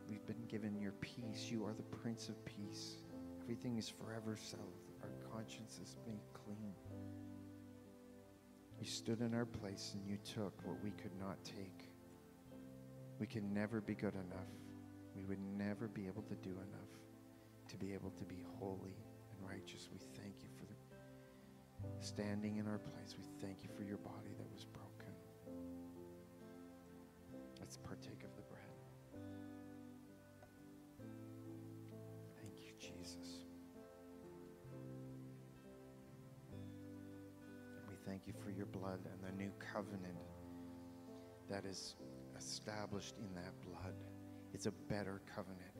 [0.08, 1.50] we've been given your peace.
[1.50, 2.94] You are the Prince of Peace.
[3.42, 4.72] Everything is forever settled.
[5.02, 6.72] Our conscience is made clean.
[8.80, 11.90] You stood in our place and you took what we could not take.
[13.18, 14.52] We can never be good enough.
[15.14, 16.86] We would never be able to do enough
[17.68, 18.96] to be able to be holy
[19.30, 19.88] and righteous.
[19.92, 20.66] We thank you for
[22.00, 23.16] standing in our place.
[23.18, 25.12] We thank you for your body that was broken.
[27.58, 28.15] Let's partake
[38.78, 40.16] blood and the new covenant
[41.48, 41.96] that is
[42.36, 43.94] established in that blood.
[44.52, 45.72] It's a better covenant.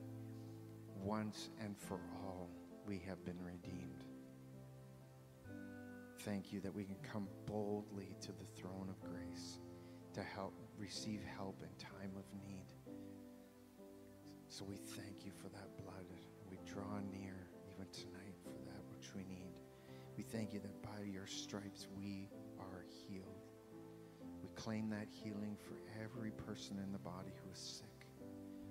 [1.03, 2.49] Once and for all,
[2.85, 4.03] we have been redeemed.
[6.21, 9.59] Thank you that we can come boldly to the throne of grace
[10.13, 12.65] to help receive help in time of need.
[14.49, 16.05] So we thank you for that blood.
[16.49, 19.53] We draw near even tonight for that which we need.
[20.17, 22.29] We thank you that by your stripes we.
[24.57, 28.07] Claim that healing for every person in the body who is sick.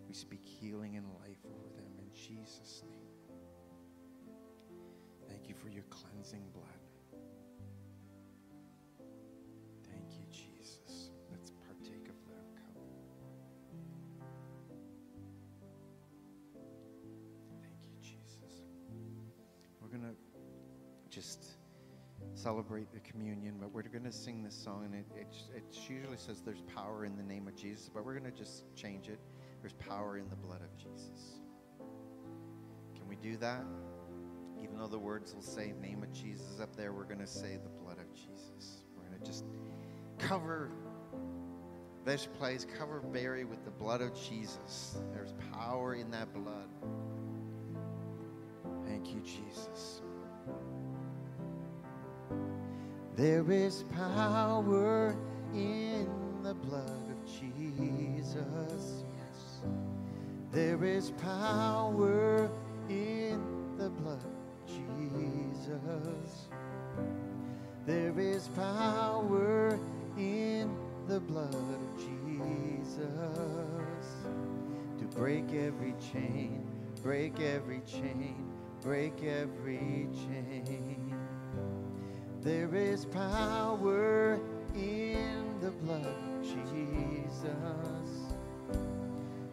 [0.09, 3.07] We speak healing and life over them in Jesus' name.
[5.29, 6.67] Thank you for your cleansing blood.
[9.89, 11.11] Thank you, Jesus.
[11.31, 12.77] Let's partake of the cup.
[17.63, 18.65] Thank you, Jesus.
[19.81, 20.17] We're going to
[21.11, 21.56] just
[22.37, 26.17] celebrate the communion, but we're going to sing this song, and it, it, it usually
[26.17, 29.19] says there's power in the name of Jesus, but we're going to just change it.
[29.63, 31.41] There's power in the blood of Jesus.
[32.95, 33.65] Can we do that?
[34.63, 37.57] Even though the words will say name of Jesus up there, we're going to say
[37.63, 38.83] the blood of Jesus.
[38.97, 39.45] We're going to just
[40.19, 40.71] cover
[42.05, 44.99] this place, cover Barry with the blood of Jesus.
[45.13, 46.69] There's power in that blood.
[48.87, 49.76] Thank you, Jesus.
[53.17, 55.17] There is power
[55.55, 56.07] in
[56.43, 59.05] the blood of Jesus.
[59.17, 59.61] Yes.
[60.53, 62.51] There is power
[62.91, 63.41] in
[63.79, 66.49] the blood of Jesus.
[67.87, 69.81] There is power
[70.19, 70.77] in
[71.09, 72.99] the blood of Jesus
[74.99, 76.69] to break every chain,
[77.03, 78.53] break every chain,
[78.83, 81.06] break every chain.
[82.43, 84.39] There is power
[84.75, 87.53] in the blood Jesus.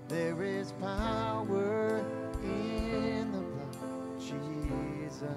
[0.07, 2.05] There is power
[2.43, 5.31] in the blood Jesus.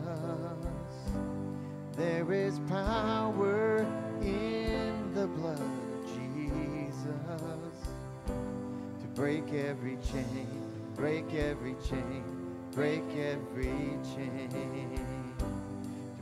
[1.96, 3.86] There is power
[4.20, 5.60] in the blood
[6.06, 7.06] Jesus
[9.00, 10.48] to break every chain,
[10.94, 12.22] break every chain,
[12.72, 15.15] break every chain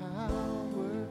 [0.00, 1.06] Power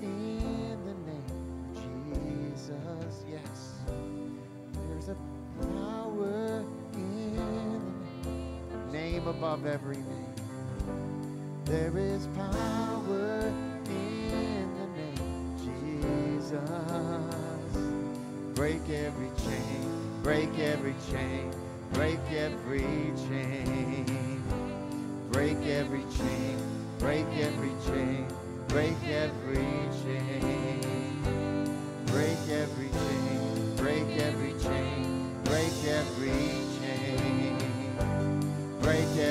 [0.00, 3.24] in the name Jesus.
[3.30, 3.74] Yes.
[4.88, 5.16] There's a
[5.60, 6.64] power
[6.94, 7.82] in
[8.72, 10.13] the name, above every name.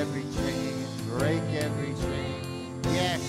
[0.04, 0.86] Every chain,
[1.16, 2.82] break every chain.
[2.92, 3.22] Yes,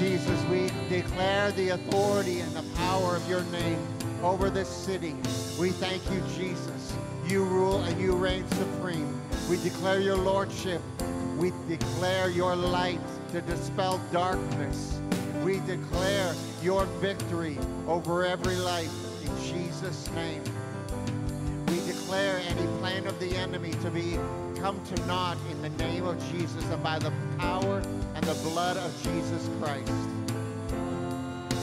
[0.00, 3.78] Jesus, we declare the authority and the power of your name
[4.24, 5.14] over this city.
[5.56, 6.96] We thank you, Jesus.
[7.28, 9.20] You rule and you reign supreme.
[9.48, 10.82] We declare your lordship.
[11.36, 12.98] We declare your light
[13.30, 14.98] to dispel darkness.
[15.44, 17.56] We declare your victory
[17.86, 20.42] over every life in Jesus' name.
[22.08, 24.18] Declare any plan of the enemy to be
[24.62, 27.82] come to naught in the name of Jesus and by the power
[28.14, 29.92] and the blood of Jesus Christ.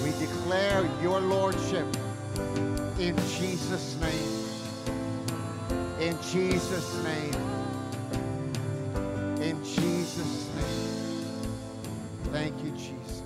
[0.03, 1.87] We declare your lordship
[2.99, 4.45] in Jesus' name.
[5.99, 7.33] In Jesus' name.
[9.41, 11.41] In Jesus' name.
[12.31, 13.24] Thank you, Jesus.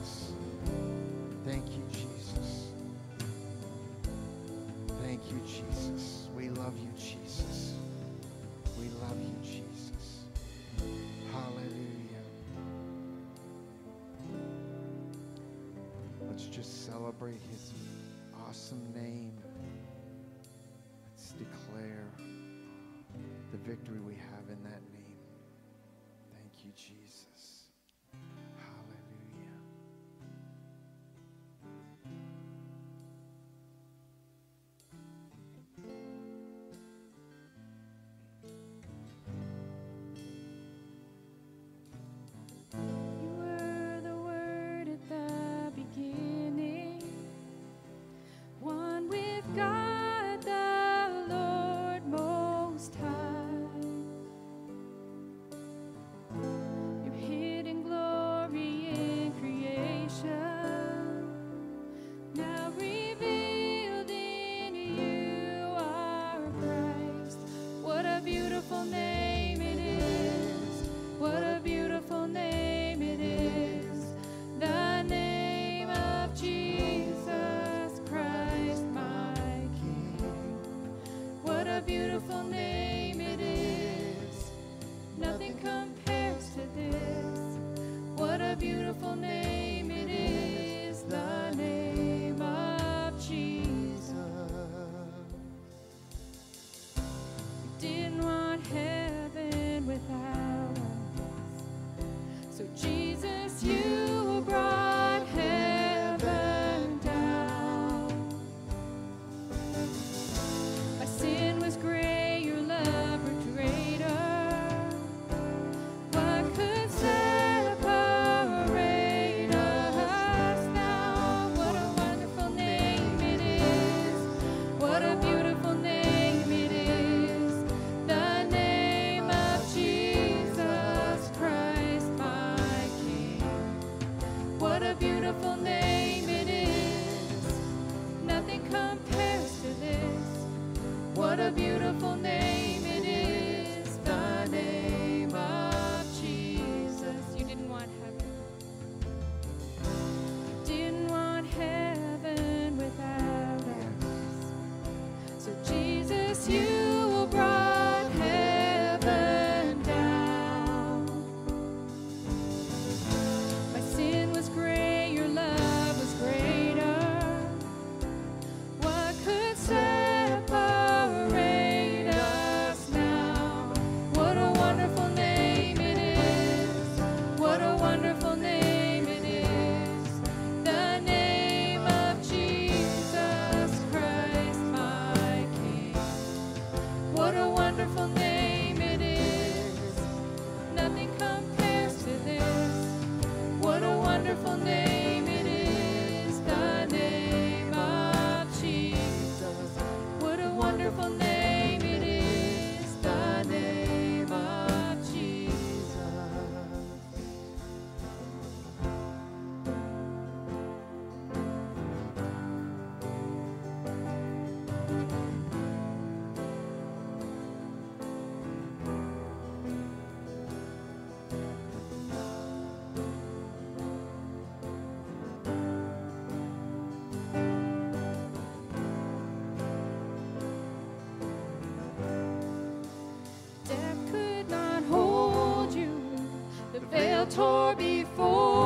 [238.16, 238.59] before.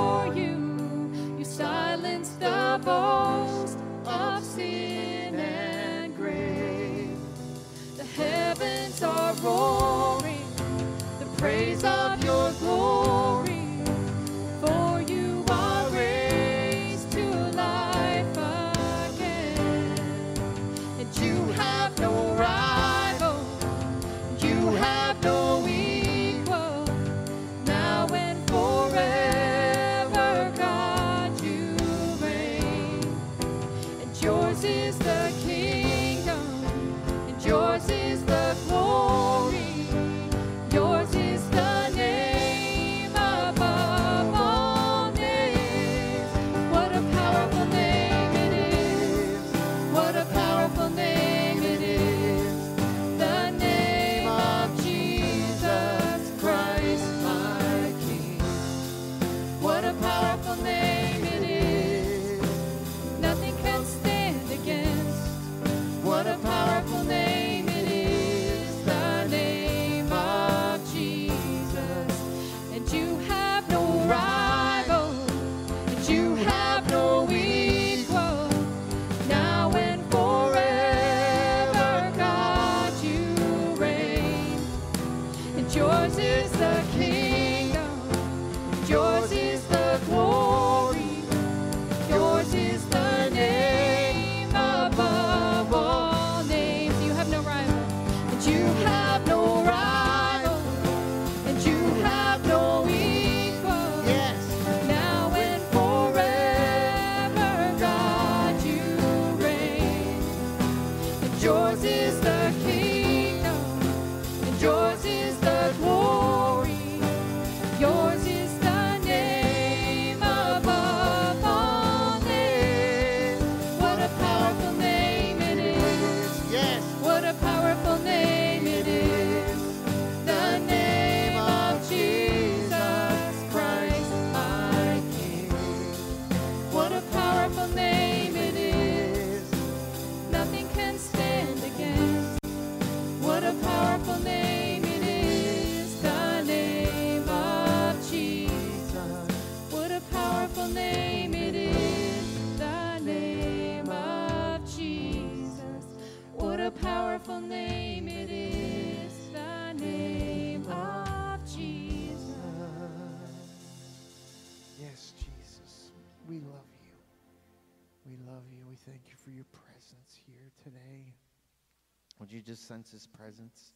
[172.53, 173.71] just sense his presence.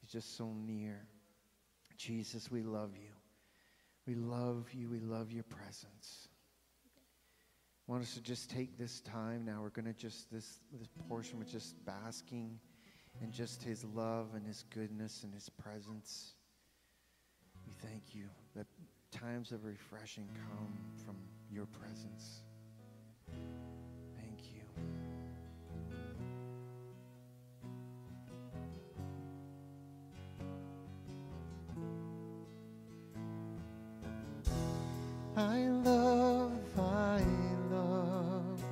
[0.00, 1.06] He's just so near.
[1.96, 3.08] Jesus, we love you.
[4.06, 4.90] We love you.
[4.90, 6.28] We love your presence.
[7.88, 9.60] I want us to just take this time now.
[9.62, 12.58] We're going to just, this, this portion with just basking
[13.22, 16.32] in just his love and his goodness and his presence.
[17.66, 18.24] We thank you
[18.56, 18.66] that
[19.10, 20.68] times of refreshing come
[21.06, 21.16] from
[21.50, 22.42] your presence.
[35.34, 37.24] I love, I
[37.70, 38.62] love,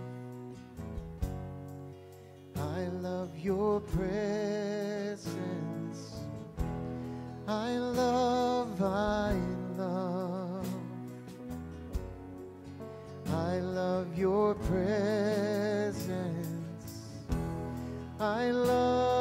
[2.55, 5.31] I love your presence.
[7.49, 9.35] I love, I
[9.79, 10.67] love,
[13.33, 16.11] I love your presence.
[18.21, 19.20] I love.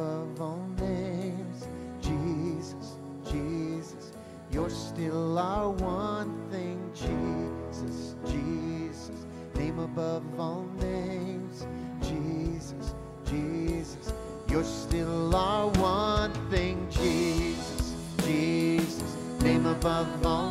[0.00, 1.66] above all names.
[2.00, 2.96] Jesus,
[3.30, 4.12] Jesus,
[4.50, 6.78] you're still our one thing.
[6.94, 9.26] Jesus, Jesus,
[9.56, 11.66] name above all names.
[12.00, 12.94] Jesus,
[13.26, 14.14] Jesus,
[14.48, 16.86] you're still our one thing.
[16.90, 17.94] Jesus,
[18.24, 20.49] Jesus, name above all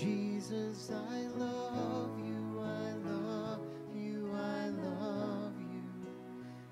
[0.00, 3.60] Jesus, I love you, I love
[3.94, 5.82] you, I love you.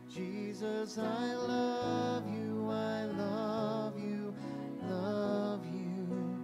[0.08, 4.34] Jesus, I love you, I love you,
[4.82, 6.38] love you.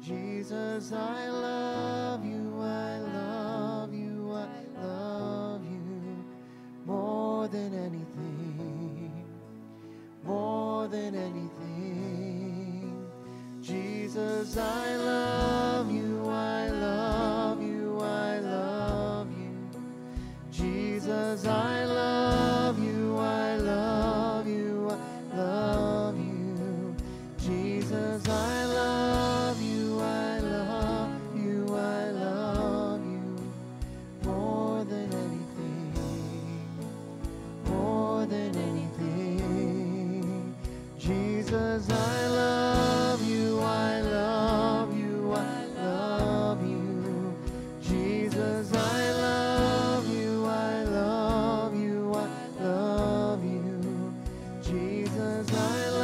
[0.00, 6.24] Jesus, I love you, I love you, I love you
[6.86, 9.24] more than anything,
[10.22, 13.08] more than anything.
[13.60, 15.07] Jesus, I love
[55.38, 55.97] as I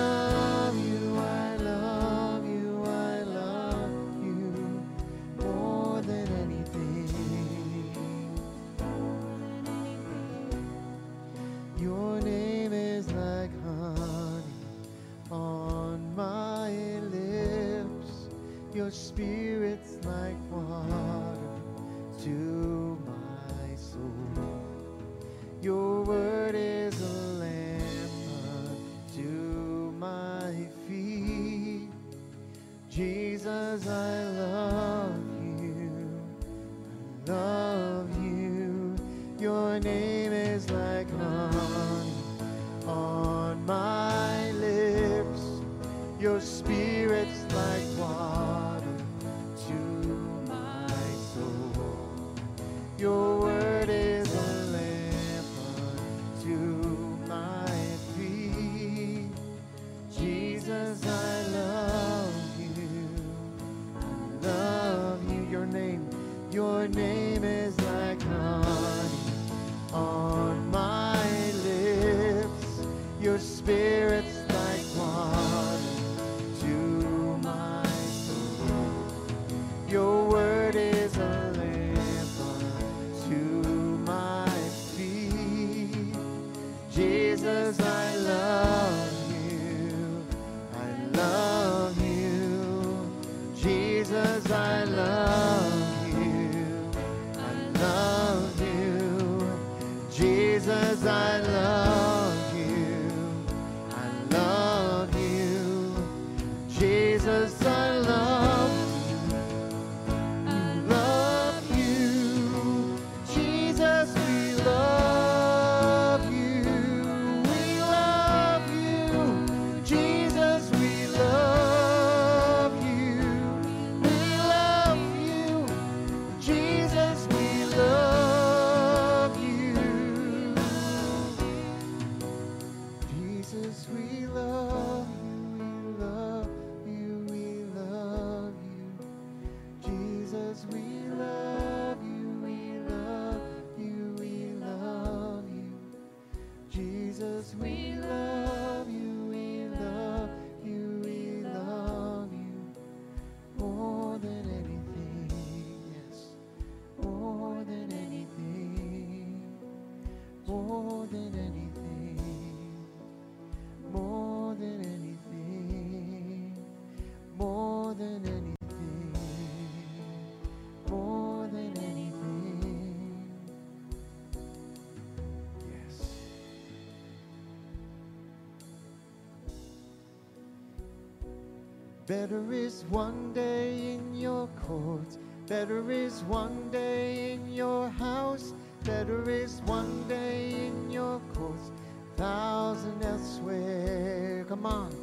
[182.06, 185.16] Better is one day in your courts.
[185.48, 188.52] Better is one day in your house.
[188.84, 191.70] Better is one day in your courts.
[192.18, 194.44] Thousand elsewhere.
[194.50, 194.94] Come on.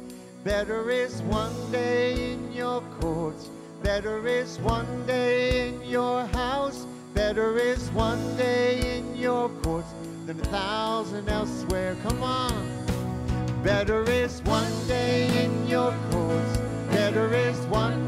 [0.44, 3.50] Better is one day in your courts.
[3.82, 6.86] Better is one day in your house.
[7.14, 9.92] Better is one day in your courts
[10.24, 11.96] than a thousand elsewhere.
[12.04, 12.54] Come on.
[13.64, 16.11] Better is one day in your courts
[17.12, 18.01] beggar is one.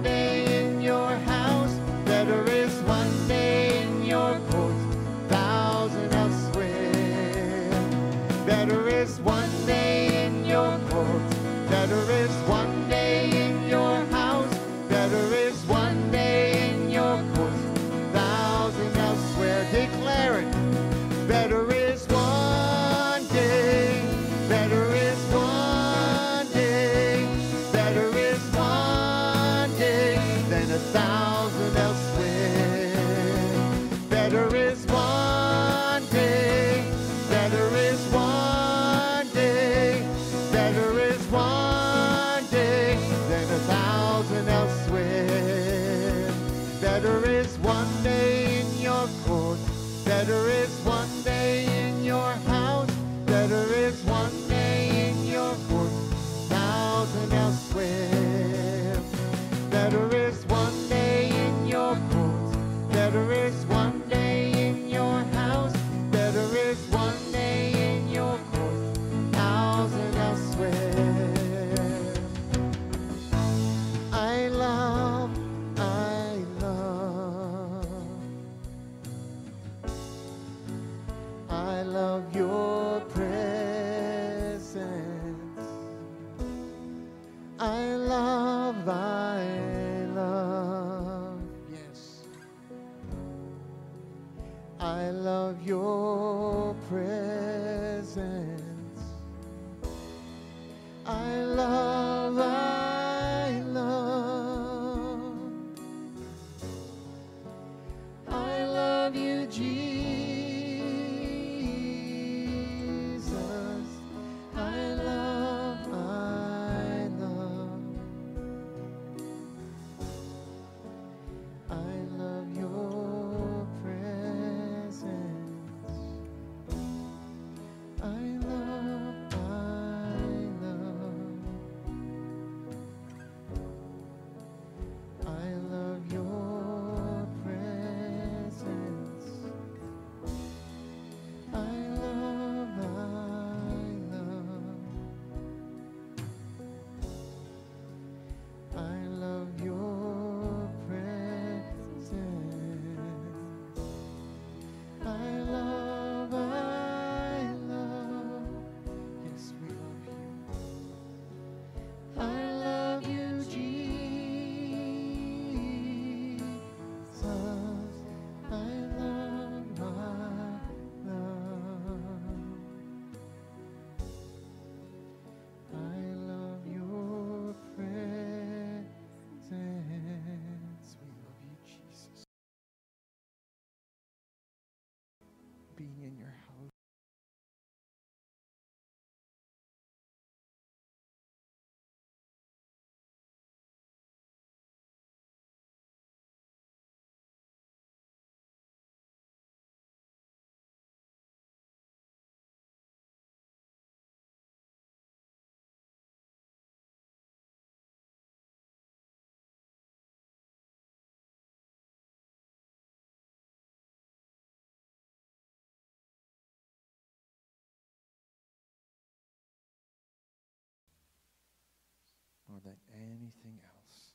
[223.35, 224.13] Anything else.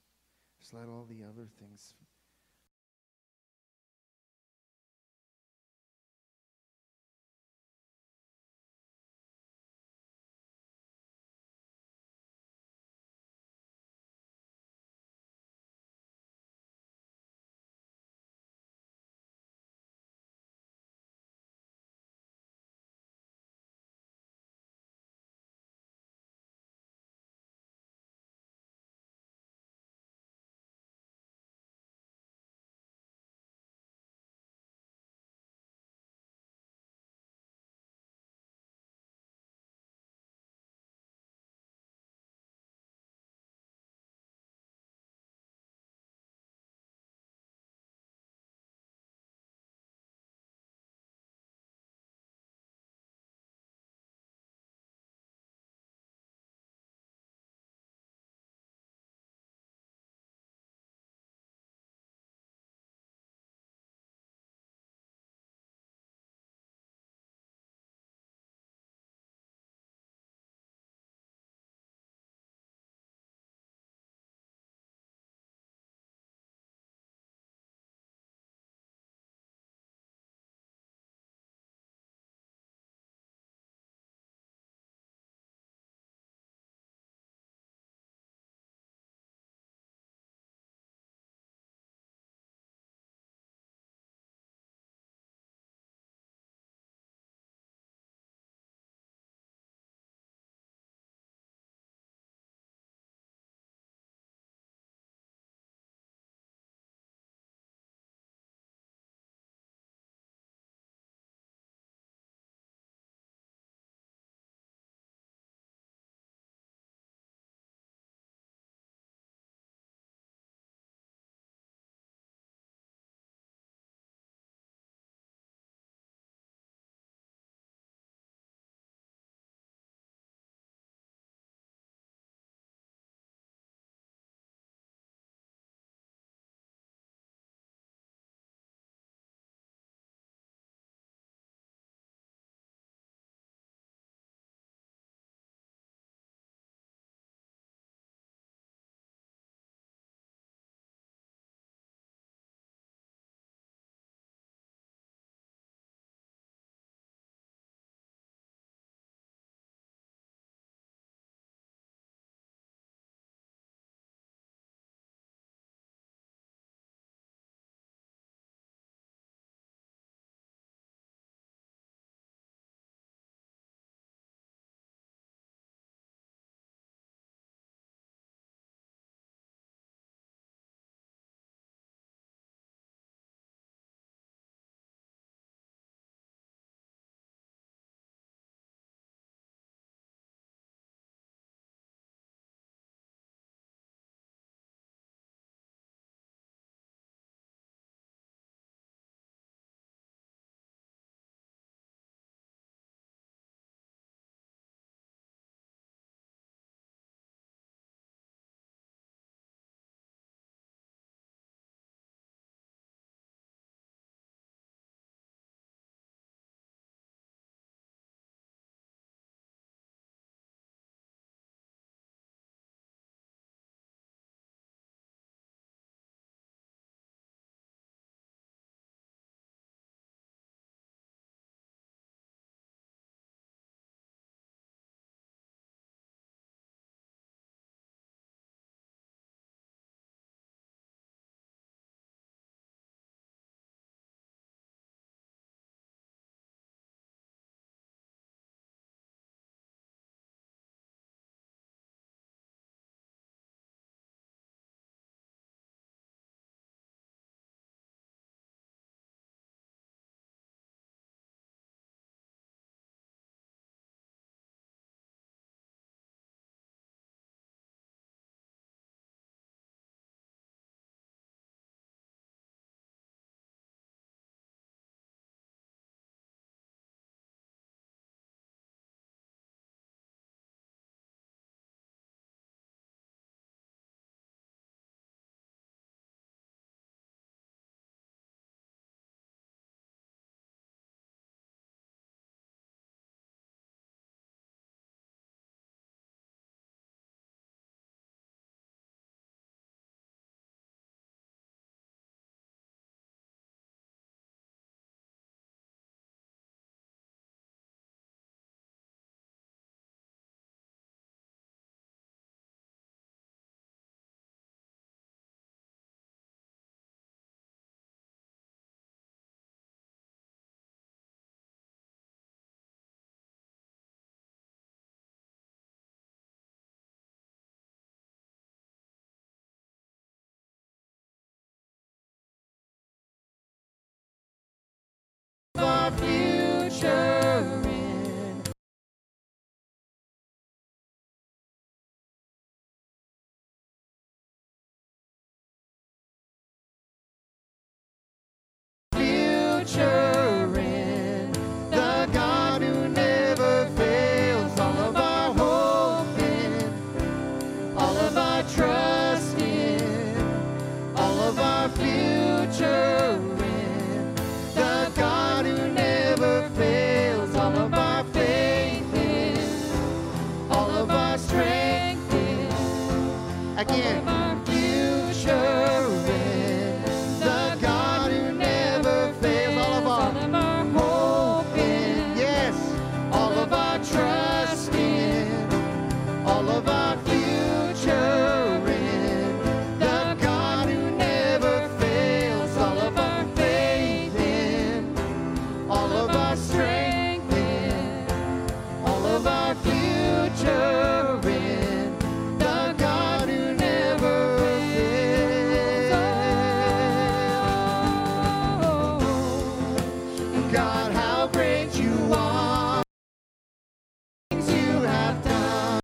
[0.59, 1.93] Just let all the other things